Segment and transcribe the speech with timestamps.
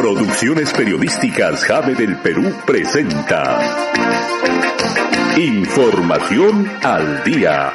[0.00, 3.60] Producciones Periodísticas Jave del Perú presenta
[5.36, 7.70] Información al Día.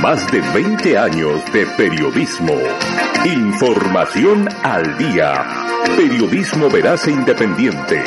[0.00, 2.54] Más de 20 años de periodismo.
[3.24, 5.44] Información al Día.
[5.96, 8.04] Periodismo veraz e independiente.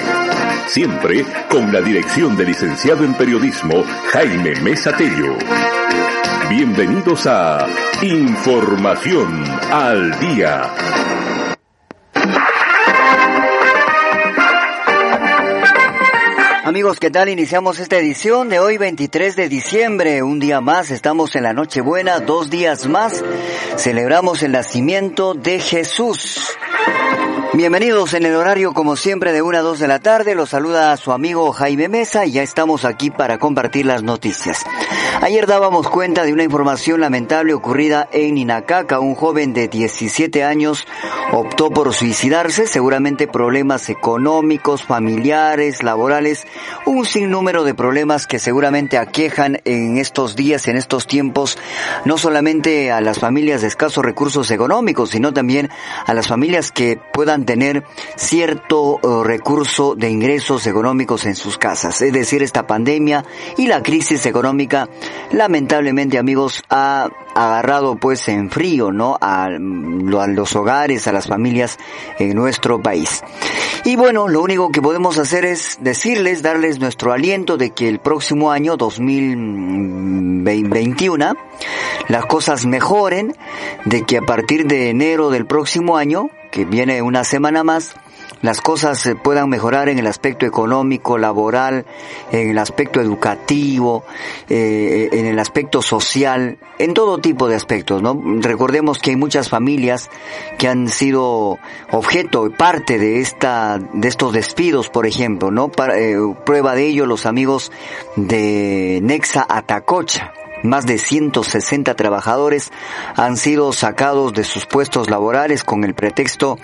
[0.67, 3.83] Siempre con la dirección del licenciado en periodismo
[4.13, 5.35] Jaime Mesa Tello.
[6.49, 7.67] Bienvenidos a
[8.01, 11.28] Información al Día.
[16.69, 17.29] Amigos, ¿qué tal?
[17.29, 20.21] Iniciamos esta edición de hoy 23 de diciembre.
[20.21, 23.23] Un día más, estamos en la Nochebuena, dos días más.
[23.75, 26.55] Celebramos el nacimiento de Jesús.
[27.51, 30.35] Bienvenidos en el horario como siempre de 1 a 2 de la tarde.
[30.35, 34.63] Los saluda su amigo Jaime Mesa y ya estamos aquí para compartir las noticias.
[35.21, 38.99] Ayer dábamos cuenta de una información lamentable ocurrida en Inacaca.
[38.99, 40.85] Un joven de 17 años
[41.33, 46.45] optó por suicidarse, seguramente problemas económicos, familiares, laborales,
[46.85, 51.57] un sinnúmero de problemas que seguramente aquejan en estos días, en estos tiempos,
[52.05, 55.69] no solamente a las familias de escasos recursos económicos, sino también
[56.05, 57.83] a las familias que puedan tener
[58.15, 62.01] cierto uh, recurso de ingresos económicos en sus casas.
[62.01, 63.25] Es decir, esta pandemia
[63.57, 64.89] y la crisis económica
[65.31, 69.17] lamentablemente amigos ha agarrado pues en frío, ¿no?
[69.21, 71.77] A, a, los hogares, a las familias
[72.17, 73.21] en nuestro país.
[73.85, 77.99] Y bueno, lo único que podemos hacer es decirles, darles nuestro aliento de que el
[77.99, 81.35] próximo año 2021
[82.09, 83.35] las cosas mejoren,
[83.85, 87.95] de que a partir de enero del próximo año, que viene una semana más,
[88.41, 91.85] las cosas se puedan mejorar en el aspecto económico, laboral,
[92.31, 94.05] en el aspecto educativo,
[94.49, 98.19] eh, en el aspecto social, en todo tipo de aspectos, ¿no?
[98.39, 100.09] Recordemos que hay muchas familias
[100.57, 101.59] que han sido
[101.91, 105.69] objeto y parte de esta, de estos despidos, por ejemplo, ¿no?
[105.93, 107.71] Eh, prueba de ello los amigos
[108.15, 110.31] de Nexa Atacocha.
[110.63, 112.71] Más de 160 trabajadores
[113.15, 116.57] han sido sacados de sus puestos laborales con el pretexto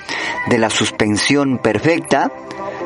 [0.49, 2.31] de la suspensión perfecta.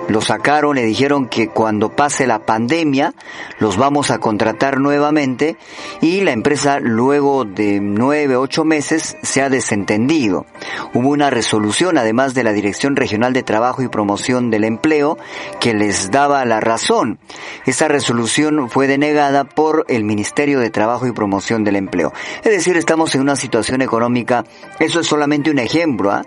[0.10, 3.14] Los sacaron, le dijeron que cuando pase la pandemia
[3.60, 5.56] los vamos a contratar nuevamente
[6.02, 10.46] y la empresa luego de nueve, ocho meses se ha desentendido.
[10.94, 15.18] Hubo una resolución además de la Dirección Regional de Trabajo y Promoción del Empleo
[15.60, 17.20] que les daba la razón.
[17.66, 22.14] Esa resolución fue denegada por el Ministerio de Trabajo y Promoción del Empleo.
[22.44, 24.44] Es decir, estamos en una situación económica,
[24.80, 26.22] eso es solamente un ejemplo, ¿eh?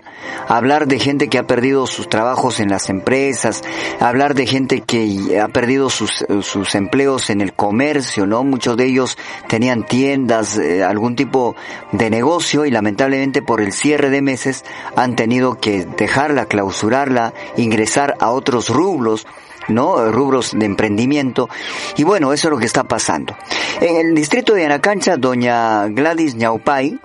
[0.47, 3.63] hablar de gente que ha perdido sus trabajos en las empresas,
[3.99, 8.43] hablar de gente que ha perdido sus, sus empleos en el comercio, ¿no?
[8.43, 9.17] Muchos de ellos
[9.47, 11.55] tenían tiendas, eh, algún tipo
[11.91, 14.63] de negocio y lamentablemente por el cierre de meses
[14.95, 19.25] han tenido que dejarla, clausurarla, ingresar a otros rubros
[19.69, 20.11] ¿no?
[20.11, 21.49] rubros de emprendimiento.
[21.97, 23.35] Y bueno, eso es lo que está pasando.
[23.81, 26.99] En el distrito de Anacancha, doña Gladys Ñaupay,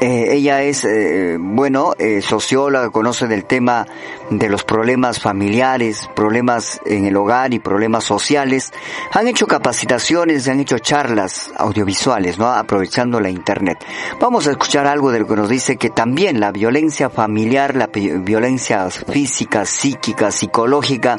[0.00, 3.86] eh, ella es, eh, bueno, eh, socióloga, conoce del tema
[4.30, 8.72] de los problemas familiares, problemas en el hogar y problemas sociales.
[9.12, 12.48] Han hecho capacitaciones, han hecho charlas audiovisuales, ¿no?
[12.48, 13.78] Aprovechando la internet.
[14.20, 17.88] Vamos a escuchar algo de lo que nos dice que también la violencia familiar, la
[17.88, 21.18] violencia física, psíquica, psicológica,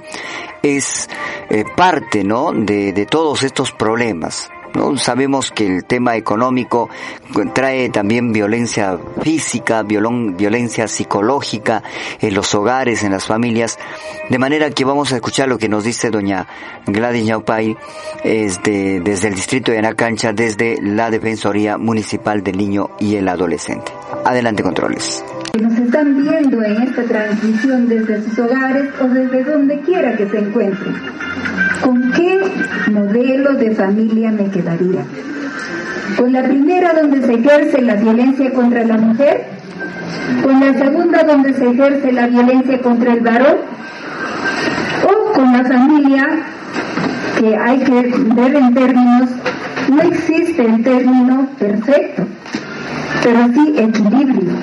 [0.62, 1.10] es
[1.76, 2.52] parte, ¿no?
[2.52, 4.50] De todos estos problemas.
[4.76, 4.98] ¿No?
[4.98, 6.90] Sabemos que el tema económico
[7.54, 11.84] trae también violencia física, violencia psicológica
[12.22, 13.80] en los hogares, en las familias,
[14.30, 16.48] de manera que vamos a escuchar lo que nos dice doña
[16.86, 17.76] Gladys Ñaupay
[18.24, 23.92] este, desde el distrito de Anacancha, desde la Defensoría Municipal del Niño y el Adolescente.
[24.24, 25.24] Adelante, controles.
[25.62, 30.40] Nos están viendo en esta transmisión desde sus hogares o desde donde quiera que se
[30.40, 30.96] encuentren.
[31.82, 32.42] ¿Con qué
[32.92, 35.06] modelo de familia me quedaría?
[36.18, 39.46] ¿Con la primera donde se ejerce la violencia contra la mujer?
[40.44, 43.58] ¿Con la segunda donde se ejerce la violencia contra el varón?
[45.04, 46.46] ¿O con la familia
[47.40, 49.30] que hay que ver en términos,
[49.90, 52.24] no existe el término perfecto,
[53.26, 54.54] pero sí equilibrio.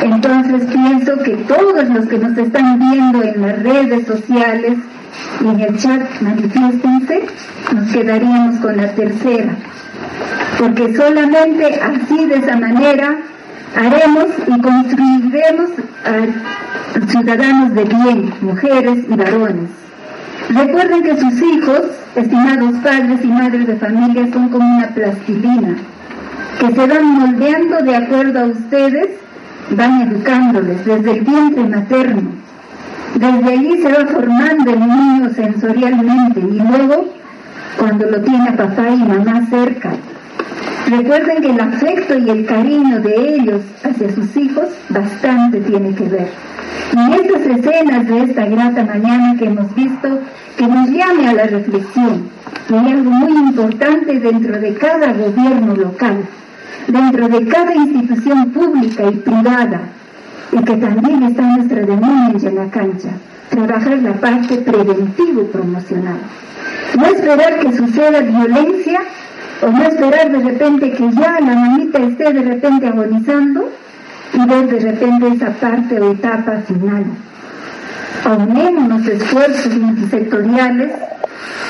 [0.00, 4.78] Entonces pienso que todos los que nos están viendo en las redes sociales
[5.44, 7.26] y en el chat manifiéstense,
[7.74, 9.54] nos quedaríamos con la tercera.
[10.58, 13.18] Porque solamente así, de esa manera,
[13.76, 15.70] haremos y construiremos
[16.06, 19.68] a ciudadanos de bien, mujeres y varones.
[20.48, 21.82] Recuerden que sus hijos,
[22.16, 25.76] estimados padres y madres de familia, son como una plastilina,
[26.60, 29.08] que se van moldeando de acuerdo a ustedes,
[29.70, 32.32] van educándoles desde el vientre materno.
[33.14, 37.14] Desde allí se va formando el niño sensorialmente y luego,
[37.78, 39.90] cuando lo tiene papá y mamá cerca,
[40.90, 46.02] Recuerden que el afecto y el cariño de ellos hacia sus hijos bastante tiene que
[46.04, 46.28] ver.
[46.92, 50.18] Y estas escenas de esta grata mañana que hemos visto,
[50.56, 52.28] que nos llame a la reflexión,
[52.70, 56.24] hay algo muy importante dentro de cada gobierno local,
[56.86, 59.80] dentro de cada institución pública y privada,
[60.52, 63.10] y que también está nuestra denuncia en la cancha,
[63.50, 66.18] trabajar la parte preventivo-promocional.
[66.96, 69.00] No esperar que suceda violencia
[69.62, 73.70] o no esperar de repente que ya la mamita esté de repente agonizando
[74.32, 77.04] y ver de repente esa parte o etapa final.
[78.24, 80.92] Aunemos los esfuerzos multisectoriales,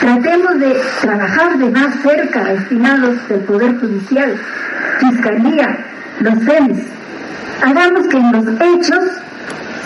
[0.00, 4.34] tratemos de trabajar de más cerca, estimados del Poder Judicial,
[5.00, 5.78] Fiscalía,
[6.20, 6.78] los CEMS.
[7.62, 9.04] Hagamos que en los hechos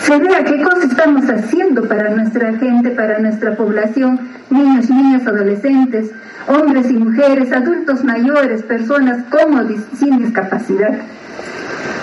[0.01, 4.19] se vea qué cosas estamos haciendo para nuestra gente, para nuestra población,
[4.49, 6.11] niños, niñas, adolescentes,
[6.47, 9.67] hombres y mujeres, adultos mayores, personas con
[9.97, 10.95] sin discapacidad.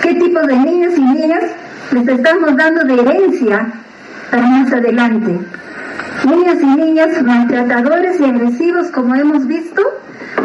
[0.01, 1.43] ¿Qué tipo de niños y niñas
[1.91, 3.67] les estamos dando de herencia
[4.31, 5.39] para más adelante?
[6.25, 9.81] Niños y niñas maltratadores y agresivos como hemos visto,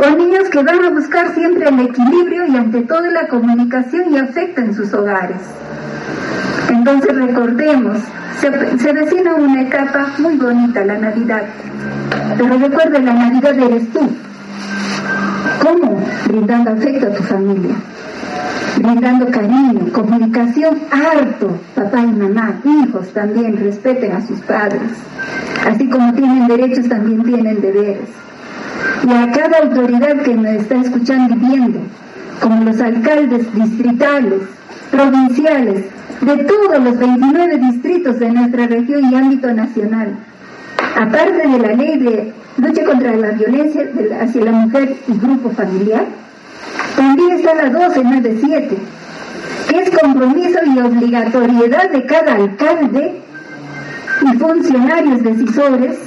[0.03, 4.19] o niños que van a buscar siempre el equilibrio y ante todo la comunicación y
[4.19, 5.39] afecto en sus hogares.
[6.69, 7.99] Entonces recordemos,
[8.41, 11.43] se, se vecina una etapa muy bonita, la Navidad.
[12.37, 14.09] Pero recuerda, la Navidad eres tú.
[15.63, 16.01] ¿Cómo?
[16.27, 17.75] Brindando afecto a tu familia,
[18.77, 24.83] brindando cariño, comunicación harto, papá y mamá, hijos también, respeten a sus padres.
[25.69, 28.09] Así como tienen derechos, también tienen deberes.
[29.07, 31.81] Y a cada autoridad que me está escuchando y viendo,
[32.41, 34.45] como los alcaldes distritales,
[34.91, 35.85] provinciales,
[36.23, 40.17] de todos los 29 distritos de nuestra región y ámbito nacional,
[40.97, 43.91] aparte de la ley de lucha contra la violencia
[44.23, 46.07] hacia la mujer y grupo familiar,
[46.97, 48.77] también está la 1297,
[49.69, 53.28] que es compromiso y obligatoriedad de cada alcalde
[54.23, 55.99] y funcionarios decisores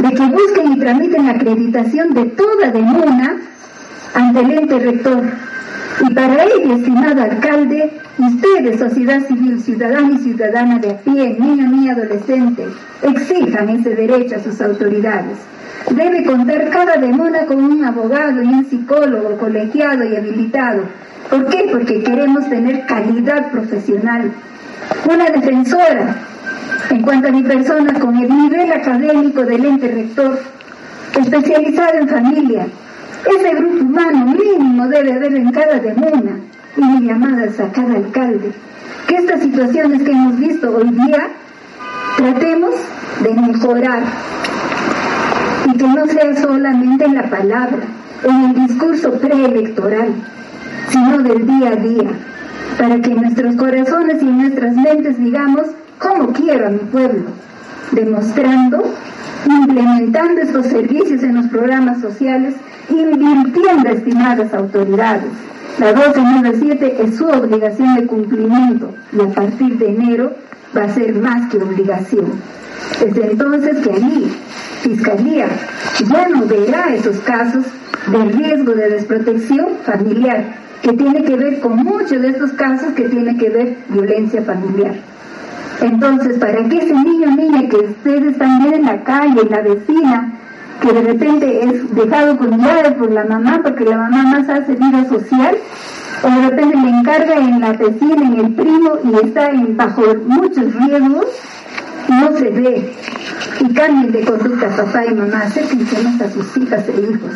[0.00, 3.36] de que busquen y tramiten la acreditación de toda demanda
[4.14, 5.22] ante el ente rector.
[6.08, 11.68] Y para ello, estimado alcalde, Ustedes, sociedad civil, ciudadana y ciudadana de a pie, niño,
[11.68, 12.66] ni adolescente,
[13.00, 15.38] exijan ese derecho a sus autoridades.
[15.90, 20.82] Debe contar cada demora con un abogado y un psicólogo colegiado y habilitado.
[21.30, 21.68] ¿Por qué?
[21.70, 24.32] Porque queremos tener calidad profesional.
[25.08, 26.16] Una defensora,
[26.90, 30.38] en cuanto a mi persona, con el nivel académico del ente rector,
[31.20, 32.66] especializado en familia.
[33.26, 36.38] Ese grupo humano mínimo debe haber en cada demuna
[36.76, 38.52] y mi llamada a cada alcalde,
[39.06, 41.28] que estas situaciones que hemos visto hoy día
[42.16, 42.74] tratemos
[43.22, 44.02] de mejorar
[45.66, 47.82] y que no sea solamente en la palabra,
[48.24, 50.14] en el discurso preelectoral,
[50.88, 52.10] sino del día a día,
[52.78, 55.66] para que nuestros corazones y nuestras mentes digamos
[55.98, 57.30] cómo quiero a mi pueblo,
[57.92, 58.84] demostrando,
[59.46, 62.54] implementando estos servicios en los programas sociales,
[62.90, 65.30] invirtiendo, estimadas autoridades
[65.78, 70.32] la 1297 es su obligación de cumplimiento y a partir de enero
[70.76, 72.32] va a ser más que obligación.
[72.98, 74.26] Desde entonces que allí
[74.82, 75.46] Fiscalía
[76.04, 77.64] ya no verá esos casos
[78.10, 80.46] de riesgo de desprotección familiar,
[80.82, 84.94] que tiene que ver con muchos de estos casos que tiene que ver violencia familiar.
[85.80, 89.50] Entonces, para que ese niño o niña que ustedes están viendo en la calle, en
[89.50, 90.32] la vecina,
[90.80, 94.74] que de repente es dejado con llave por la mamá porque la mamá más hace
[94.74, 95.56] vida social,
[96.22, 100.74] o de repente le encarga en la vecina, en el primo y está bajo muchos
[100.74, 101.26] riesgos,
[102.08, 102.92] no se ve.
[103.60, 107.32] Y cambien de conducta papá y mamá, acérquense más a sus hijas e hijos.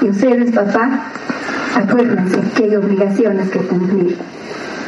[0.00, 1.10] Y ustedes, papá,
[1.74, 4.16] acuérdense que hay obligaciones que cumplir.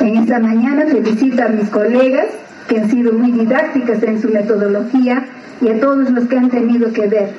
[0.00, 2.26] En esta mañana felicito a mis colegas
[2.74, 5.24] que han sido muy didácticas en su metodología
[5.60, 7.30] y a todos los que han tenido que ver.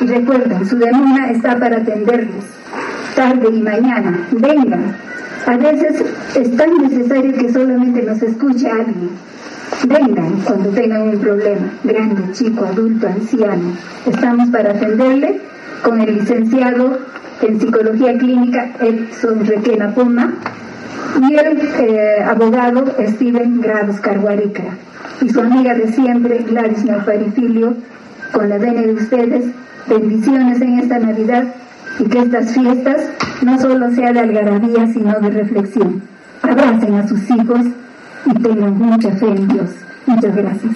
[0.00, 2.44] Y recuerden, su demanda está para atenderlos,
[3.14, 4.26] tarde y mañana.
[4.32, 4.94] Vengan,
[5.46, 9.10] A veces es tan necesario que solamente nos escuche alguien.
[9.88, 13.72] Vengan cuando tengan un problema, grande, chico, adulto, anciano.
[14.06, 15.40] Estamos para atenderle
[15.82, 16.98] con el licenciado
[17.40, 20.34] en psicología clínica Edson Requena Puma
[21.20, 24.62] y el eh, abogado Steven Grados Carguarica
[25.20, 27.74] y su amiga de siempre Gladys Neuparifilio
[28.32, 29.44] con la venia de ustedes
[29.86, 31.44] bendiciones en esta Navidad
[31.98, 33.08] y que estas fiestas
[33.42, 36.02] no solo sean de algarabía sino de reflexión.
[36.42, 37.60] Abracen a sus hijos
[38.26, 39.70] y tengan mucha fe en Dios.
[40.06, 40.72] Muchas gracias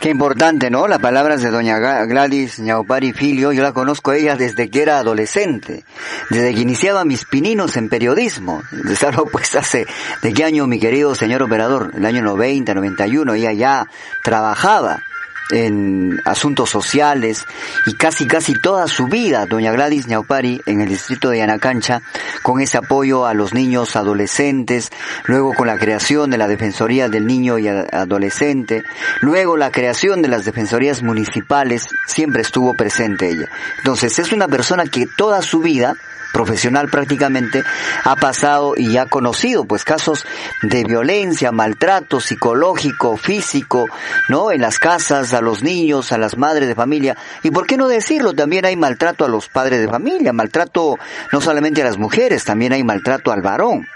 [0.00, 0.88] Qué importante, ¿no?
[0.88, 5.84] Las palabras de doña Gladys Ñaupari Filio, yo la conozco ella desde que era adolescente,
[6.30, 8.62] desde que iniciaba mis pininos en periodismo.
[8.72, 9.86] Desde pues hace,
[10.22, 11.92] ¿de qué año, mi querido señor operador?
[11.94, 13.88] El año 90, 91, ella ya
[14.24, 15.02] trabajaba
[15.50, 17.46] en asuntos sociales
[17.86, 22.02] y casi casi toda su vida, doña Gladys Ñaupari, en el distrito de Yanacancha,
[22.42, 24.90] con ese apoyo a los niños adolescentes,
[25.24, 28.82] luego con la creación de la Defensoría del Niño y Adolescente,
[29.20, 33.48] luego la creación de las Defensorías Municipales, siempre estuvo presente ella.
[33.78, 35.96] Entonces es una persona que toda su vida
[36.32, 37.62] profesional prácticamente
[38.04, 40.24] ha pasado y ha conocido pues casos
[40.62, 43.86] de violencia, maltrato psicológico, físico,
[44.28, 44.52] ¿no?
[44.52, 47.16] En las casas, a los niños, a las madres de familia.
[47.42, 50.98] Y por qué no decirlo, también hay maltrato a los padres de familia, maltrato
[51.32, 53.86] no solamente a las mujeres, también hay maltrato al varón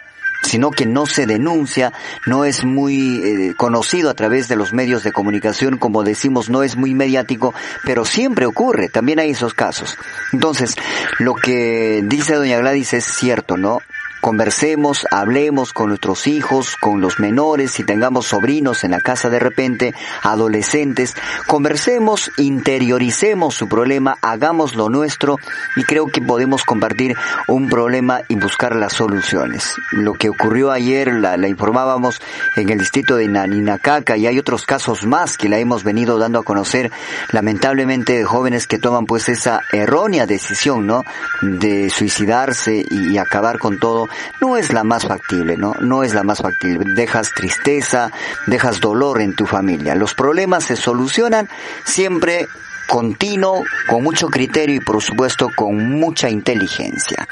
[0.44, 1.92] sino que no se denuncia,
[2.26, 6.62] no es muy eh, conocido a través de los medios de comunicación, como decimos, no
[6.62, 9.96] es muy mediático, pero siempre ocurre, también hay esos casos.
[10.32, 10.76] Entonces,
[11.18, 13.80] lo que dice doña Gladys es cierto, ¿no?
[14.24, 19.38] Conversemos, hablemos con nuestros hijos, con los menores, si tengamos sobrinos en la casa de
[19.38, 21.14] repente, adolescentes,
[21.46, 25.36] conversemos, interioricemos su problema, hagamos lo nuestro
[25.76, 27.14] y creo que podemos compartir
[27.48, 29.74] un problema y buscar las soluciones.
[29.92, 32.22] Lo que ocurrió ayer la, informábamos
[32.56, 36.38] en el distrito de Naninacaca y hay otros casos más que la hemos venido dando
[36.38, 36.90] a conocer,
[37.30, 41.04] lamentablemente de jóvenes que toman pues esa errónea decisión, ¿no?
[41.42, 44.08] De suicidarse y acabar con todo
[44.40, 45.74] no es la más factible, ¿no?
[45.80, 46.92] No es la más factible.
[46.94, 48.10] Dejas tristeza,
[48.46, 49.94] dejas dolor en tu familia.
[49.94, 51.48] Los problemas se solucionan
[51.84, 52.46] siempre
[52.86, 57.26] continuo, con mucho criterio y por supuesto con mucha inteligencia.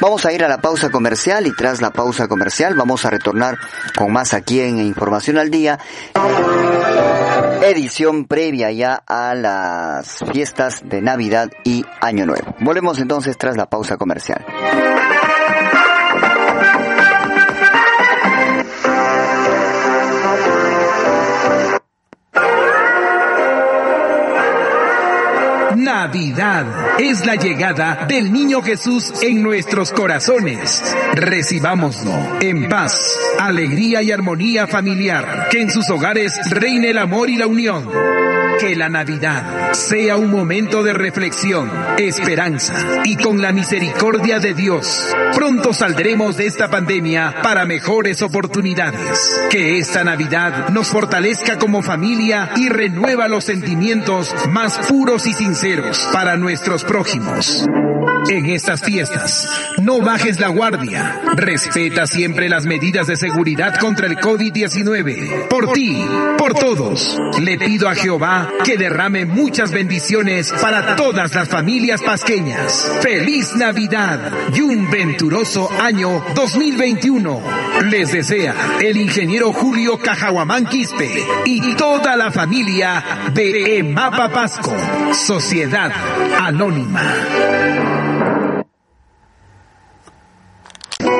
[0.00, 3.58] Vamos a ir a la pausa comercial y tras la pausa comercial vamos a retornar
[3.96, 5.78] con más aquí en Información al Día.
[7.62, 12.54] Edición previa ya a las fiestas de Navidad y Año Nuevo.
[12.60, 14.44] Volvemos entonces tras la pausa comercial.
[26.00, 26.64] Navidad
[26.98, 30.82] es la llegada del niño Jesús en nuestros corazones.
[31.12, 35.48] Recibámoslo en paz, alegría y armonía familiar.
[35.50, 37.86] Que en sus hogares reine el amor y la unión.
[38.60, 45.08] Que la Navidad sea un momento de reflexión, esperanza y con la misericordia de Dios.
[45.34, 49.40] Pronto saldremos de esta pandemia para mejores oportunidades.
[49.50, 56.08] Que esta Navidad nos fortalezca como familia y renueva los sentimientos más puros y sinceros
[56.12, 57.66] para nuestros prójimos.
[58.28, 59.48] En estas fiestas,
[59.78, 61.20] no bajes la guardia.
[61.34, 65.48] Respeta siempre las medidas de seguridad contra el COVID-19.
[65.48, 66.04] Por ti,
[66.36, 72.90] por todos, le pido a Jehová que derrame muchas bendiciones para todas las familias pasqueñas.
[73.00, 77.42] Feliz Navidad y un venturoso año 2021.
[77.90, 81.10] Les desea el ingeniero Julio Cajahuamán Quispe
[81.46, 84.76] y toda la familia de Emapa Pasco,
[85.12, 85.90] Sociedad
[86.38, 88.19] Anónima.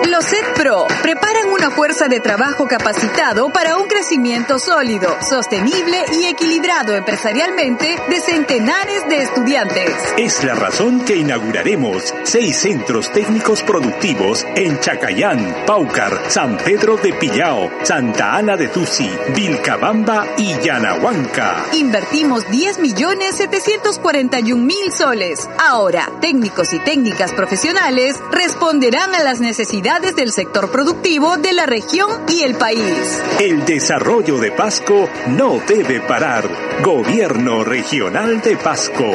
[0.08, 0.26] Los
[0.56, 7.96] Pro preparan una fuerza de trabajo capacitado para un crecimiento sólido, sostenible y equilibrado empresarialmente
[8.08, 9.90] de centenares de estudiantes.
[10.16, 17.12] Es la razón que inauguraremos seis centros técnicos productivos en Chacayán, Paucar, San Pedro de
[17.12, 21.66] Pillao, Santa Ana de Tusi, Vilcabamba y Yanahuanca.
[21.72, 25.48] Invertimos 10 millones 741 mil soles.
[25.58, 32.22] Ahora, técnicos y técnicas profesionales responderán a las necesidades del sector productivo de la región
[32.28, 33.20] y el país.
[33.40, 36.48] El desarrollo de Pasco no debe parar.
[36.84, 39.10] Gobierno Regional de Pasco.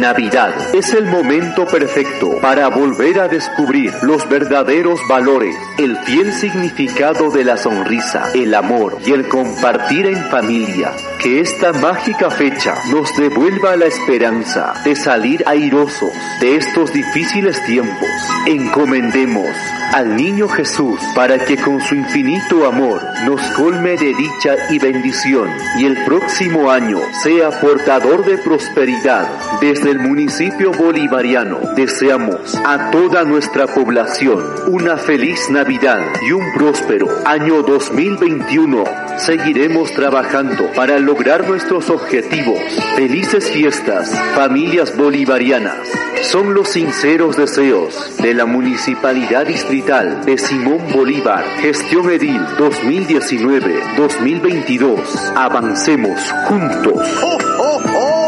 [0.00, 7.30] Navidad es el momento perfecto para volver a descubrir los verdaderos valores, el fiel significado
[7.30, 13.14] de la sonrisa, el amor y el compartir en familia que esta mágica fecha nos
[13.14, 18.08] devuelva la esperanza de salir airosos de estos difíciles tiempos.
[18.46, 19.50] Encomendemos
[19.92, 25.48] al niño Jesús para que con su infinito amor nos colme de dicha y bendición
[25.78, 29.28] y el próximo año sea portador de prosperidad.
[29.60, 37.08] Desde el municipio bolivariano deseamos a toda nuestra población una feliz Navidad y un próspero
[37.26, 38.84] año 2021.
[39.18, 42.58] Seguiremos trabajando para lograr nuestros objetivos.
[42.96, 45.76] Felices fiestas, familias bolivarianas.
[46.22, 55.00] Son los sinceros deseos de la Municipalidad Distrital de Simón Bolívar, Gestión Edil 2019-2022.
[55.34, 57.00] Avancemos juntos.
[57.22, 58.19] Móvil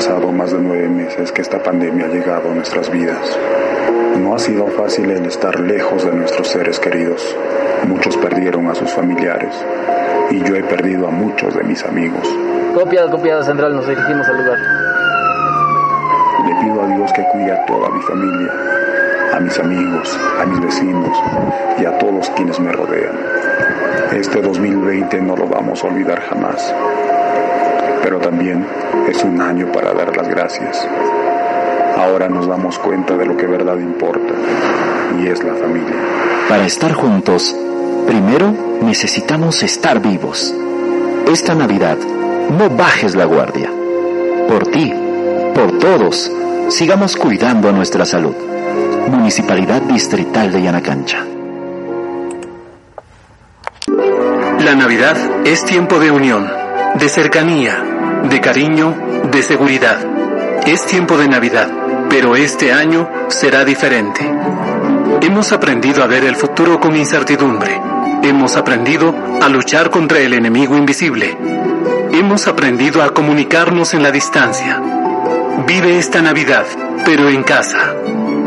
[0.00, 3.38] pasado más de nueve meses que esta pandemia ha llegado a nuestras vidas.
[4.18, 7.36] No ha sido fácil el estar lejos de nuestros seres queridos.
[7.86, 9.54] Muchos perdieron a sus familiares
[10.30, 12.26] y yo he perdido a muchos de mis amigos.
[12.74, 14.58] Copiada, copiada central, nos dirigimos al lugar.
[16.46, 18.52] Le pido a Dios que cuide a toda mi familia,
[19.34, 21.22] a mis amigos, a mis vecinos
[21.78, 23.18] y a todos quienes me rodean.
[24.12, 26.74] Este 2020 no lo vamos a olvidar jamás,
[28.02, 28.66] pero también
[29.08, 30.86] es un año para dar las gracias.
[31.96, 34.34] Ahora nos damos cuenta de lo que verdad importa
[35.20, 35.96] y es la familia.
[36.48, 37.54] Para estar juntos,
[38.06, 38.52] primero
[38.82, 40.54] necesitamos estar vivos.
[41.26, 41.98] Esta Navidad,
[42.58, 43.70] no bajes la guardia.
[44.48, 44.92] Por ti,
[45.54, 46.30] por todos,
[46.68, 48.34] sigamos cuidando nuestra salud.
[49.08, 51.26] Municipalidad Distrital de Yanacancha.
[54.64, 56.50] La Navidad es tiempo de unión,
[56.98, 57.82] de cercanía,
[58.28, 58.94] de cariño,
[59.30, 59.98] de seguridad.
[60.66, 61.70] Es tiempo de Navidad,
[62.08, 64.30] pero este año será diferente.
[65.22, 67.80] Hemos aprendido a ver el futuro con incertidumbre.
[68.22, 71.36] Hemos aprendido a luchar contra el enemigo invisible.
[72.12, 74.80] Hemos aprendido a comunicarnos en la distancia.
[75.66, 76.66] Vive esta Navidad,
[77.04, 77.94] pero en casa.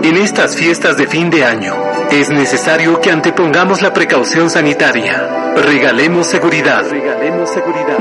[0.04, 1.76] En estas fiestas de fin de año,
[2.12, 5.54] es necesario que antepongamos la precaución sanitaria.
[5.56, 6.84] Regalemos seguridad.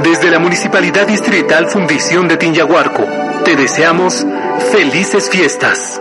[0.03, 3.05] Desde la Municipalidad Distrital Fundición de Tinyahuarco,
[3.45, 4.25] te deseamos
[4.71, 6.01] felices fiestas.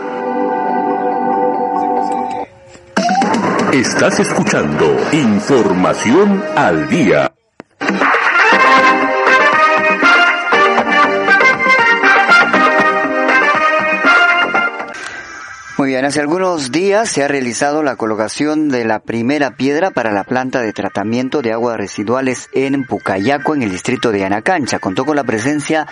[3.73, 7.31] Estás escuchando Información al Día.
[15.91, 20.23] Bien, hace algunos días se ha realizado la colocación de la primera piedra para la
[20.23, 24.79] planta de tratamiento de aguas residuales en Pucayaco, en el distrito de Anacancha.
[24.79, 25.87] Contó con la presencia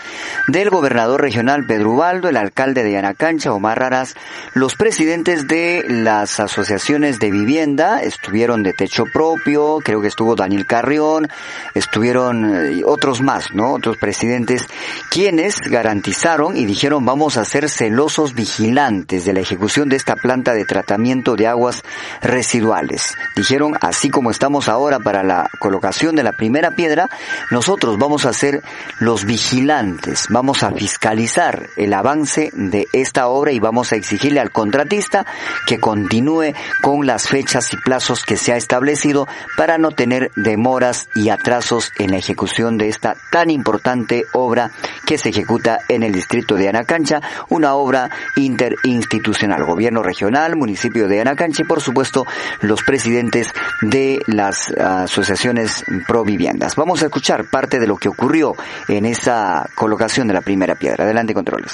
[0.48, 4.16] del gobernador regional Pedro Ubaldo, el alcalde de Anacancha, Omar Raras,
[4.54, 10.66] los presidentes de las asociaciones de vivienda, estuvieron de techo propio, creo que estuvo Daniel
[10.66, 11.28] Carrión,
[11.74, 13.74] estuvieron eh, otros más, ¿no?
[13.74, 14.66] Otros presidentes,
[15.12, 20.54] quienes garantizaron y dijeron vamos a ser celosos vigilantes de la ejecución de esta planta
[20.54, 21.84] de tratamiento de aguas
[22.21, 23.13] residuales.
[23.36, 27.10] Dijeron, así como estamos ahora para la colocación de la primera piedra,
[27.52, 28.63] nosotros vamos a ser
[28.99, 34.52] los vigilantes, vamos a fiscalizar el avance de esta obra y vamos a exigirle al
[34.52, 35.25] contratista
[35.65, 41.10] que continúe con las fechas y plazos que se ha establecido para no tener demoras
[41.15, 44.71] y atrasos en la ejecución de esta tan importante obra
[45.06, 51.22] que se ejecuta en el distrito de Anacancha, una obra interinstitucional gobierno regional, municipio de
[51.22, 52.26] Anacanche y por supuesto
[52.60, 53.48] los presidentes
[53.82, 56.76] de las asociaciones pro viviendas.
[56.76, 58.56] Vamos a escuchar parte de lo que ocurrió
[58.89, 61.06] en esa colocación de la primera piedra.
[61.06, 61.72] Adelante, controles.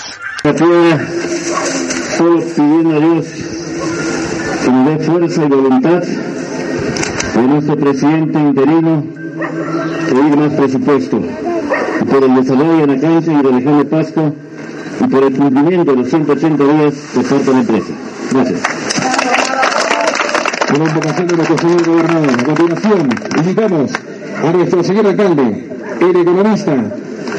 [2.16, 3.26] Solo pidiendo a Dios
[4.64, 9.04] que nos dé fuerza y voluntad de nuestro presidente interino
[10.12, 11.22] pedir más presupuesto
[12.02, 14.36] y por el desarrollo de Anacanche y de la región de Pasco
[15.00, 17.94] y por el cumplimiento de los 180 días de parte de la empresa.
[18.32, 18.62] Gracias.
[20.68, 22.30] Con la invocación de nuestro señor gobernador.
[22.30, 23.92] A continuación, invitamos
[24.44, 25.70] a nuestro señor alcalde,
[26.02, 26.76] el economista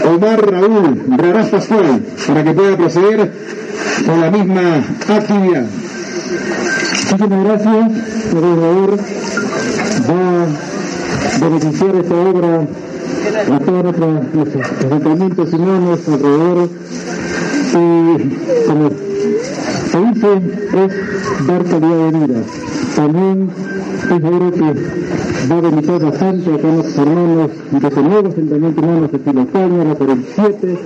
[0.04, 3.32] Omar Raúl Raraz Pascual, para que pueda proceder
[4.06, 4.76] con la misma
[5.08, 5.64] actividad.
[7.10, 7.92] Muchísimas gracias,
[8.32, 8.96] por favor.
[10.08, 12.66] Va a beneficiar esta obra
[13.54, 13.98] a todos
[14.32, 16.68] nuestros ayuntamientos humanos alrededor
[17.76, 18.90] y como
[19.92, 20.30] Reírse
[20.72, 22.40] es dar calidad de vida.
[22.94, 24.60] También es seguro que
[25.50, 29.94] va a beneficiar bastante a los hermanos de los nuevos asentamientos humanos de Filocaña, la
[29.94, 30.78] 47,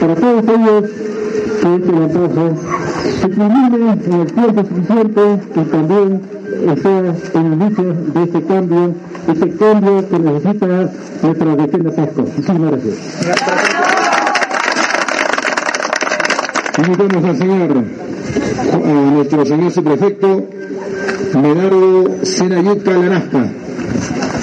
[0.00, 0.90] para todos ellos
[1.60, 2.56] que este levantazo
[3.20, 5.22] se culmine en el tiempo suficiente
[5.54, 6.20] y también
[6.82, 7.84] sea el inicio
[8.14, 8.94] de este cambio,
[9.28, 10.90] este cambio que necesita
[11.22, 12.22] nuestra región de Pasco.
[12.22, 13.97] Muchísimas gracias.
[16.78, 17.84] Invitamos al señor,
[18.84, 20.48] a nuestro señor subprefecto,
[21.34, 23.48] Medardo Senayuca Lanasca,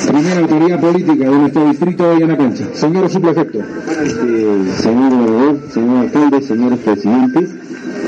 [0.05, 2.65] primera autoridad política de nuestro distrito de Yanacancha.
[2.73, 3.59] Señor subprefecto.
[3.59, 7.49] Este, señor gobernador, señor alcalde, señores presidentes,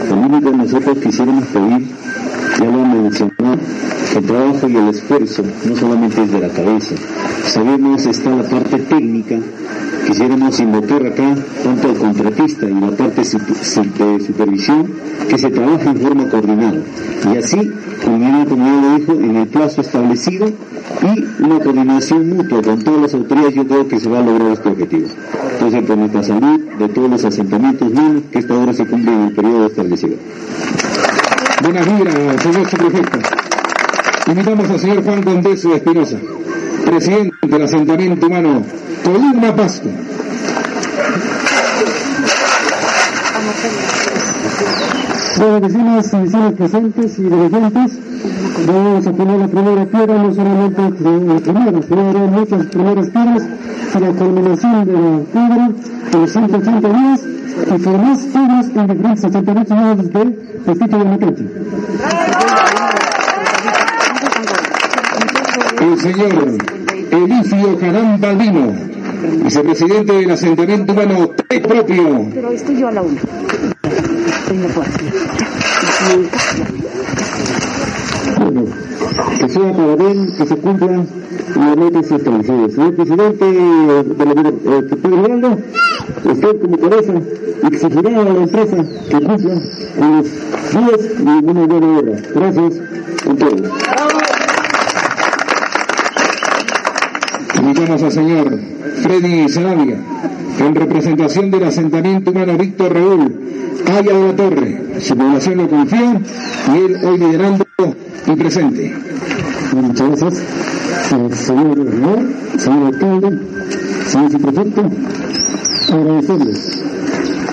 [0.09, 1.87] lo único nosotros quisiéramos pedir,
[2.59, 3.57] ya lo han mencionado,
[4.17, 6.95] el trabajo y el esfuerzo no solamente es de la cabeza.
[7.45, 9.36] Sabemos está la parte técnica,
[10.08, 14.91] quisiéramos invocar acá tanto al contratista y la parte de supervisión
[15.30, 16.80] que se trabaje en forma coordinada.
[17.32, 17.71] Y así,
[18.03, 23.13] como ya lo dijo, en el plazo establecido y una coordinación mutua con todas las
[23.13, 25.08] autoridades, yo creo que se va a lograr este objetivo.
[25.53, 29.21] Entonces, por nuestra salud, de todos los asentamientos humanos, que esta hora se cumple en
[29.23, 30.15] el periodo establecido.
[31.62, 33.37] Buenas vibras, señor subprefecto.
[34.27, 36.17] Invitamos al señor Juan Condeso Espinosa,
[36.85, 38.61] presidente del asentamiento humano
[39.05, 39.55] Columna.
[45.37, 47.99] Bueno, vecinas y vecinos presentes y dirigentes,
[48.67, 53.43] vamos a poner la primera piedra, no solamente la primera, sino habrá muchas primeras piedras
[53.95, 55.69] y la culminación de la piedra
[56.11, 57.21] de los 180 días
[57.65, 61.43] y por más piedras en diferentes asentamientos del distrito de Macante
[65.81, 66.57] el señor
[67.11, 68.73] Elicio Jarán Baldino,
[69.43, 72.27] vicepresidente del asentamiento humano T propio.
[72.33, 73.21] Pero estoy yo a la una.
[78.37, 78.65] Bueno,
[79.39, 81.07] que sea para bien, que se cumplan
[81.55, 82.73] las metas establecidas.
[82.73, 85.57] Señor presidente de la eh, que estoy mirando,
[86.25, 87.13] usted como cabeza
[87.63, 89.61] exigirá a la empresa que cumpla
[89.97, 90.25] con los
[90.71, 92.21] días y una buena obra.
[92.33, 92.73] Gracias
[93.29, 94.26] a todos.
[97.67, 98.60] Invitamos al señor
[99.01, 99.97] Freddy Sarabia,
[100.58, 103.36] en representación del asentamiento humano Víctor Raúl
[103.86, 104.82] Aya de la Torre.
[105.01, 106.21] Su población lo confía
[106.73, 107.65] y él hoy liderando
[108.25, 108.95] y presente.
[109.73, 110.43] Muchas gracias,
[111.10, 112.19] señor gobernador,
[112.58, 113.39] señor alcalde,
[114.08, 114.82] señor subprefecto.
[115.91, 116.84] Agradecerles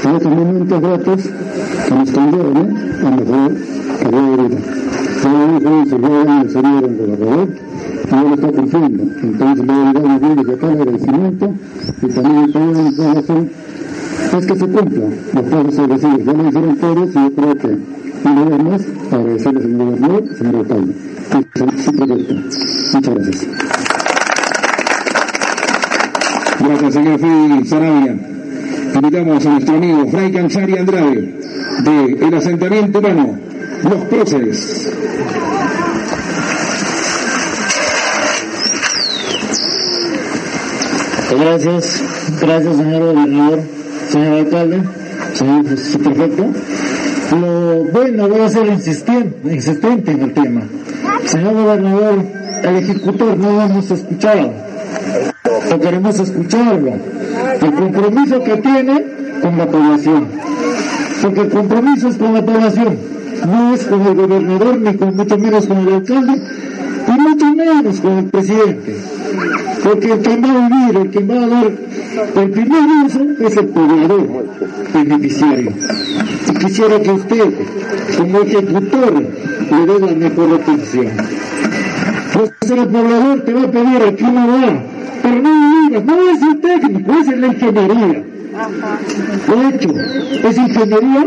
[0.00, 1.22] por estos momentos
[1.88, 3.52] que nos conllevan a mejor
[4.00, 4.58] calidad de vida.
[5.58, 7.73] Dijo el señor
[8.10, 9.02] gobernador, y él está cumpliendo.
[9.22, 11.54] Entonces voy a más bien desde acá el agradecimiento
[12.02, 13.50] y también toda la información
[14.38, 16.24] es que se cumpla los plazos establecidos.
[16.24, 17.78] Ya lo hicieron todos y yo creo que
[18.24, 20.94] una vez más agradecerles al gobernador, señor alcalde,
[21.34, 22.34] y su proyecto.
[22.94, 23.48] Muchas gracias.
[26.60, 28.16] Gracias, señor Freddy Sarabia.
[28.94, 31.34] Invitamos a nuestro amigo Fray Canchari Andrade,
[31.84, 33.38] de el asentamiento humano
[33.82, 34.94] Los Próceres.
[41.38, 42.02] Gracias,
[42.40, 43.60] gracias señor gobernador,
[44.08, 44.82] señor alcalde,
[45.32, 46.46] señor subprefecto.
[47.32, 50.62] Lo bueno, voy a ser insistente, insistente en el tema.
[51.24, 52.24] Señor gobernador,
[52.62, 54.52] el ejecutor no lo hemos escuchado,
[55.70, 56.92] no queremos escucharlo.
[57.60, 59.04] El compromiso que tiene
[59.42, 60.28] con la población,
[61.20, 62.98] porque el compromiso es con la población,
[63.46, 66.42] no es con el gobernador ni con mucho menos con el alcalde,
[67.06, 68.96] y mucho menos con el presidente.
[69.84, 71.72] Porque el que va a vivir, el que va a dar
[72.36, 74.46] el primer uso es el poblador
[74.94, 75.72] beneficiario.
[76.48, 77.54] Y quisiera que usted,
[78.16, 79.22] como ejecutor,
[79.70, 81.12] le dé la mejor atención.
[82.32, 84.82] Pues el poblador te va a pedir a qué no va,
[85.22, 88.24] pero no digas, no es el técnico, es la ingeniería.
[89.48, 89.90] De hecho,
[90.48, 91.26] es ingeniería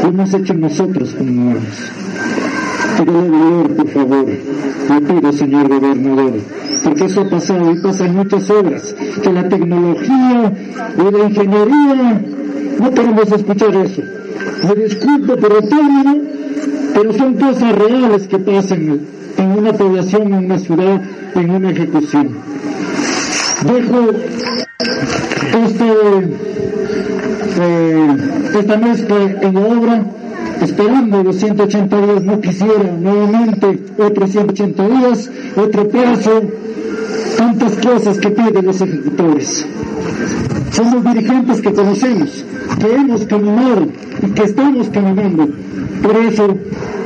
[0.00, 1.92] que hemos hecho nosotros como humanos.
[2.96, 6.32] Por favor, le pido, señor gobernador,
[6.84, 10.52] porque eso ha pasado y pasa en muchas obras, que la tecnología
[10.98, 12.22] y la ingeniería,
[12.78, 14.02] no queremos escuchar eso.
[14.68, 16.16] Me disculpo por el término,
[16.94, 19.00] pero son cosas reales que pasan
[19.38, 21.02] en una población, en una ciudad,
[21.34, 22.36] en una ejecución.
[23.64, 24.10] Dejo
[25.64, 25.92] este,
[27.60, 28.16] eh,
[28.58, 30.04] esta mezcla en la obra
[30.62, 36.42] esperando los 180 días, no quisiera nuevamente otros 180 días, otro plazo,
[37.36, 39.66] tantas cosas que piden los ejecutores.
[40.70, 42.44] Somos dirigentes que conocemos,
[42.78, 43.88] que hemos caminado
[44.22, 45.48] y que estamos caminando.
[46.02, 46.56] Por eso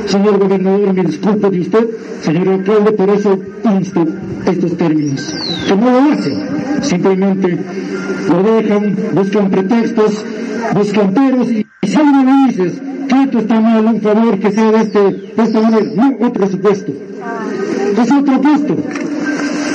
[0.06, 1.86] señor gobernador, me disculpo de usted,
[2.22, 4.06] señor alcalde, por eso insto
[4.46, 5.34] estos términos.
[5.66, 6.38] Que no lo hacen,
[6.82, 7.58] simplemente
[8.28, 10.24] lo dejan, buscan pretextos,
[10.74, 15.00] buscan peros y si alguien me esto está mal, un favor que sea de, este,
[15.00, 16.92] de esta manera, no otro supuesto.
[16.92, 18.76] Es otro puesto.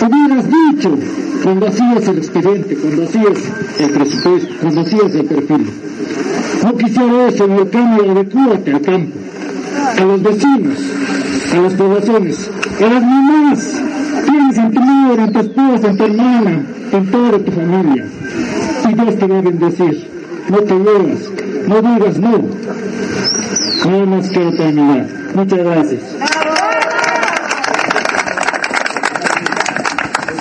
[0.01, 0.97] Hubieras dicho
[1.43, 3.39] cuando hacías el expediente, cuando hacías
[3.79, 5.69] el presupuesto, cuando hacías el perfil.
[6.63, 9.19] No quisiera eso, en el cambio, adecúate al campo,
[9.97, 10.77] a los vecinos,
[11.53, 13.81] a las poblaciones, a las mamás.
[14.25, 18.05] Tienes en tu madre, en tu esposa, en tu hermana, en toda tu familia.
[18.89, 20.07] Y Dios te va a bendecir.
[20.49, 21.29] No te llevas,
[21.67, 22.39] no digas no.
[23.85, 25.07] Nada más quiero terminar.
[25.33, 26.01] Muchas gracias.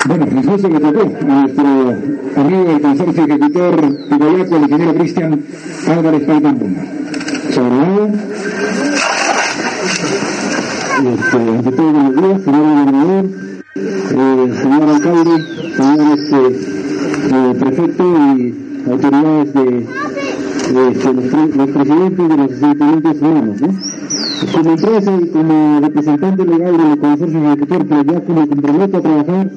[0.07, 1.65] Bueno, justo que tocó a nuestro
[2.37, 5.45] amigo del consorcio ejecutor Picoyaco, el ingeniero Cristian
[5.89, 6.59] Álvarez Paitán.
[7.51, 8.11] Sobre
[11.01, 13.25] este, ante todo, buenos días, señor gobernador,
[13.75, 15.35] eh, señor alcalde,
[15.77, 16.41] señor este,
[17.33, 18.05] eh, prefecto
[18.37, 19.87] y autoridades de,
[20.75, 20.85] de
[21.57, 23.61] los, presidentes de los asentamientos humanos.
[23.61, 23.69] ¿no?
[24.53, 29.51] Como empresa y como representante legal del consorcio ejecutor Picoyaco me comprometo a trabajar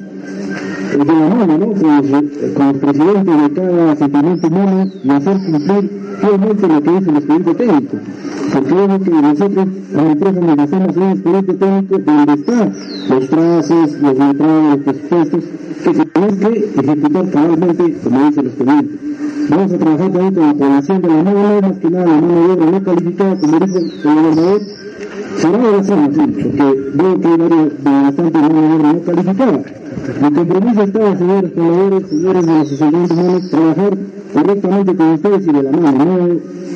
[0.98, 1.66] de la mano, ¿no?
[1.66, 7.10] Con los, los presidentes de cada asentamiento humano y hacer cumplir fielmente lo que dice
[7.10, 7.96] el expediente técnico.
[8.52, 12.72] Porque vemos que nosotros, a la empresa, nos hacemos un expediente técnico donde están
[13.08, 15.44] los trazos, los letrados, los presupuestos,
[15.84, 18.98] que se tienen que ejecutar cabalmente como dice el expediente.
[19.50, 22.34] Vamos a trabajar también con la población de la mano, más que nada la mano
[22.34, 24.60] de obra no calificada, como dijo el gobernador,
[25.36, 29.00] será de la zona, sí, porque veo que hay varias, bastante mano de obra no
[29.02, 29.83] calificada.
[30.20, 33.98] Mi compromiso está, señores pobladores, señores de los asentamientos trabajar
[34.32, 36.04] correctamente con ustedes y de la mano.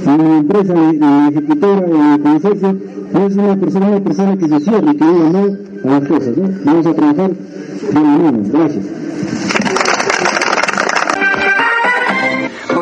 [0.05, 2.77] No, mi empresa mi ejecutora mi consorcio
[3.13, 6.37] no es una persona, una persona que se cierre que diga no a las cosas.
[6.37, 6.49] ¿no?
[6.65, 8.39] Vamos a trabajar de la mano.
[8.53, 8.85] Gracias.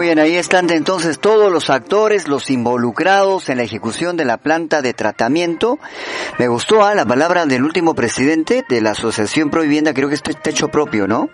[0.06, 4.80] Bien, ahí están entonces todos los actores, los involucrados en la ejecución de la planta
[4.80, 5.80] de tratamiento.
[6.38, 10.14] Me gustó ah, la palabra del último presidente de la Asociación Pro Vivienda, creo que
[10.14, 11.28] es techo propio, ¿no?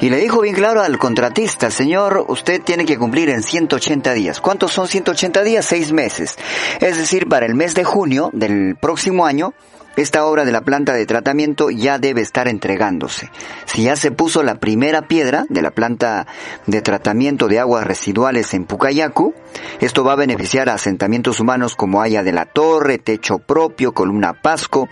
[0.00, 4.40] Y le dijo bien claro al contratista, señor, usted tiene que cumplir en 180 días.
[4.40, 5.66] ¿Cuántos son 180 días?
[5.66, 6.36] Seis meses.
[6.80, 9.54] Es decir, para el mes de junio del próximo año,
[9.96, 13.30] esta obra de la planta de tratamiento ya debe estar entregándose.
[13.66, 16.26] Si ya se puso la primera piedra de la planta
[16.66, 19.34] de tratamiento de aguas residuales en Pucayacu,
[19.80, 24.34] esto va a beneficiar a asentamientos humanos como Haya de la Torre, Techo Propio, Columna
[24.42, 24.88] Pasco,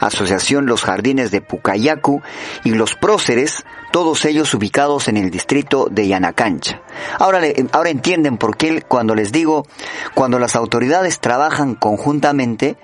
[0.00, 2.20] Asociación Los Jardines de Pucayacu
[2.64, 6.82] y Los Próceres, todos ellos ubicados en el distrito de Yanacancha.
[7.18, 7.40] Ahora,
[7.72, 9.66] ahora entienden por qué cuando les digo,
[10.14, 12.76] cuando las autoridades trabajan conjuntamente,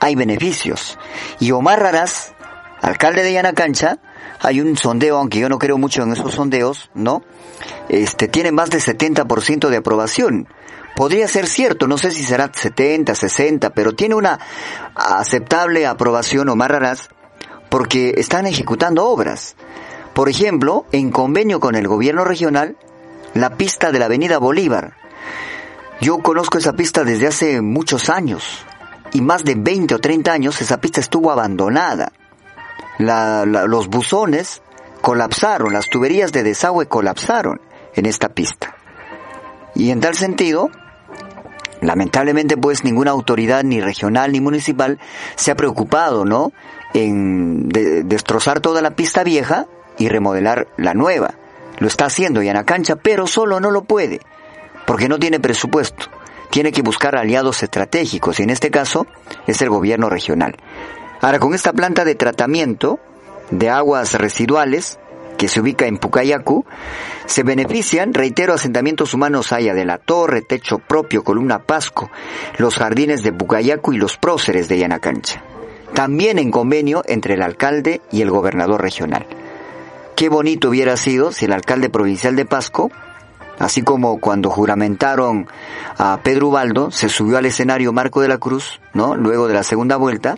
[0.00, 0.98] hay beneficios.
[1.40, 2.32] Y Omar Raraz,
[2.80, 3.98] alcalde de Yanacancha,
[4.40, 7.22] hay un sondeo, aunque yo no creo mucho en esos sondeos, ¿no?
[7.88, 10.48] Este, tiene más de 70% de aprobación.
[10.96, 14.40] Podría ser cierto, no sé si será 70, 60, pero tiene una
[14.94, 17.08] aceptable aprobación Omar Raraz
[17.68, 19.54] porque están ejecutando obras.
[20.14, 22.76] Por ejemplo, en convenio con el gobierno regional,
[23.34, 24.96] la pista de la avenida Bolívar.
[26.00, 28.64] Yo conozco esa pista desde hace muchos años
[29.12, 32.12] y más de 20 o 30 años esa pista estuvo abandonada.
[32.98, 34.62] La, la, los buzones
[35.00, 37.60] colapsaron, las tuberías de desagüe colapsaron
[37.94, 38.76] en esta pista.
[39.74, 40.70] Y en tal sentido,
[41.80, 44.98] lamentablemente pues ninguna autoridad ni regional ni municipal
[45.36, 46.52] se ha preocupado, ¿no?
[46.94, 49.66] En de, destrozar toda la pista vieja
[49.98, 51.34] y remodelar la nueva.
[51.78, 54.20] Lo está haciendo Yanacancha, pero solo no lo puede,
[54.86, 56.10] porque no tiene presupuesto
[56.50, 59.06] tiene que buscar aliados estratégicos y en este caso
[59.46, 60.56] es el gobierno regional.
[61.20, 63.00] Ahora, con esta planta de tratamiento
[63.50, 64.98] de aguas residuales
[65.36, 66.64] que se ubica en Pucayacu,
[67.26, 72.10] se benefician, reitero, asentamientos humanos Haya de la Torre, Techo Propio, Columna Pasco,
[72.58, 75.42] los jardines de Pucayacu y los próceres de Yanacancha.
[75.94, 79.26] También en convenio entre el alcalde y el gobernador regional.
[80.16, 82.90] Qué bonito hubiera sido si el alcalde provincial de Pasco
[83.58, 85.48] Así como cuando juramentaron
[85.96, 89.16] a Pedro Ubaldo, se subió al escenario Marco de la Cruz, ¿no?
[89.16, 90.36] Luego de la segunda vuelta,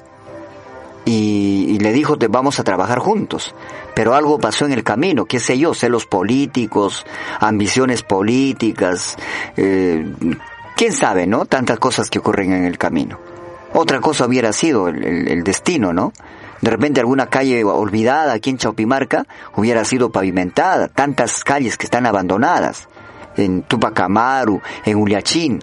[1.04, 3.54] y, le dijo, te vamos a trabajar juntos.
[3.94, 7.04] Pero algo pasó en el camino, qué sé yo, celos políticos,
[7.40, 9.16] ambiciones políticas,
[9.56, 10.06] eh,
[10.76, 11.46] quién sabe, ¿no?
[11.46, 13.18] Tantas cosas que ocurren en el camino.
[13.72, 16.12] Otra cosa hubiera sido el, el, el destino, ¿no?
[16.60, 22.04] De repente alguna calle olvidada aquí en Chaupimarca hubiera sido pavimentada, tantas calles que están
[22.06, 22.89] abandonadas
[23.40, 25.60] en Tupac Amaru, en Uliachín.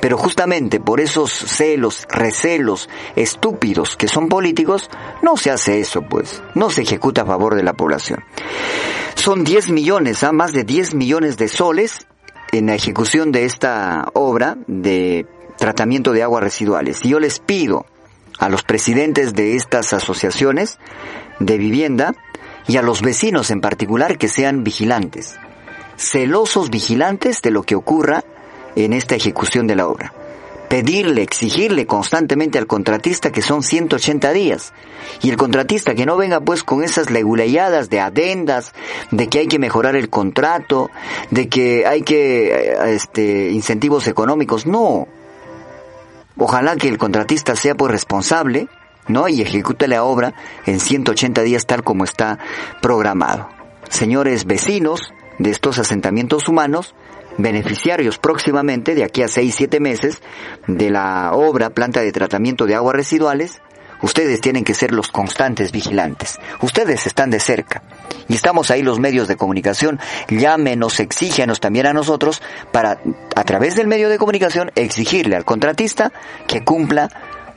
[0.00, 4.88] Pero justamente por esos celos, recelos estúpidos que son políticos,
[5.22, 6.42] no se hace eso, pues.
[6.54, 8.24] No se ejecuta a favor de la población.
[9.14, 10.32] Son 10 millones, ¿ah?
[10.32, 12.06] más de 10 millones de soles
[12.52, 15.26] en la ejecución de esta obra de
[15.58, 17.04] tratamiento de aguas residuales.
[17.04, 17.84] Y yo les pido
[18.38, 20.78] a los presidentes de estas asociaciones
[21.38, 22.14] de vivienda
[22.66, 25.38] y a los vecinos en particular que sean vigilantes,
[26.00, 28.24] celosos vigilantes de lo que ocurra
[28.74, 30.12] en esta ejecución de la obra.
[30.68, 34.72] Pedirle, exigirle constantemente al contratista que son 180 días.
[35.20, 38.72] Y el contratista que no venga pues con esas leguleyadas de adendas,
[39.10, 40.88] de que hay que mejorar el contrato,
[41.30, 44.64] de que hay que, eh, este, incentivos económicos.
[44.64, 45.08] No.
[46.38, 48.68] Ojalá que el contratista sea pues responsable,
[49.08, 49.28] ¿no?
[49.28, 50.34] Y ejecute la obra
[50.66, 52.38] en 180 días tal como está
[52.80, 53.48] programado.
[53.88, 56.94] Señores vecinos de estos asentamientos humanos,
[57.38, 60.20] beneficiarios próximamente, de aquí a 6-7 meses,
[60.68, 63.62] de la obra planta de tratamiento de aguas residuales,
[64.02, 66.38] ustedes tienen que ser los constantes vigilantes.
[66.60, 67.82] Ustedes están de cerca.
[68.28, 69.98] Y estamos ahí los medios de comunicación.
[70.28, 73.00] Llámenos, exígenos también a nosotros para,
[73.34, 76.12] a través del medio de comunicación, exigirle al contratista
[76.46, 77.08] que cumpla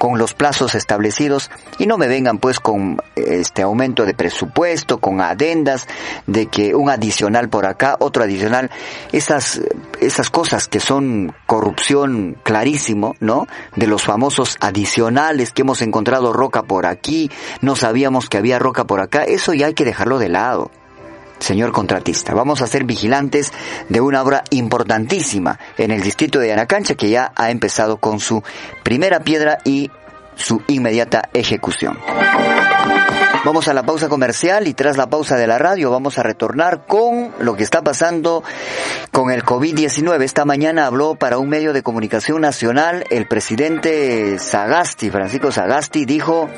[0.04, 5.22] con los plazos establecidos y no me vengan pues con este aumento de presupuesto, con
[5.22, 5.88] adendas
[6.28, 8.70] de que un adicional por acá, otro adicional,
[9.14, 9.62] esas
[10.02, 13.48] esas cosas que son corrupción clarísimo, ¿no?
[13.78, 18.84] De los famosos adicionales que hemos encontrado roca por aquí, no sabíamos que había roca
[18.84, 20.70] por acá, eso ya hay que dejarlo de lado
[21.44, 22.34] señor contratista.
[22.34, 23.52] Vamos a ser vigilantes
[23.90, 28.44] de una obra importantísima en el distrito de Anacancha que ya ha empezado con su
[28.84, 29.92] primera piedra y
[30.36, 32.00] su inmediata ejecución.
[33.46, 36.86] Vamos a la pausa comercial y tras la pausa de la radio vamos a retornar
[36.88, 38.42] con lo que está pasando
[39.12, 40.22] con el COVID-19.
[40.24, 46.50] Esta mañana habló para un medio de comunicación nacional el presidente Sagasti, Francisco Sagasti, dijo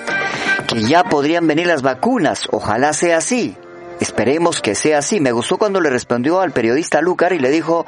[0.67, 2.47] que ya podrían venir las vacunas.
[2.51, 3.57] Ojalá sea así.
[3.99, 5.19] Esperemos que sea así.
[5.19, 7.85] Me gustó cuando le respondió al periodista Lucar y le dijo,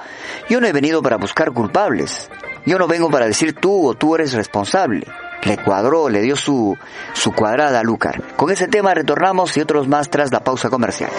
[0.50, 2.30] yo no he venido para buscar culpables.
[2.66, 5.08] Yo no vengo para decir tú o tú eres responsable.
[5.44, 6.78] Le cuadró, le dio su,
[7.14, 8.22] su cuadrada a Lucar.
[8.36, 11.12] Con ese tema retornamos y otros más tras la pausa comercial.